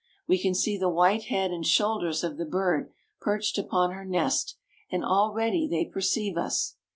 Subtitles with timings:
[0.27, 4.57] We can see the white head and shoulders of the bird perched upon her nest;
[4.91, 6.75] and already they perceive us.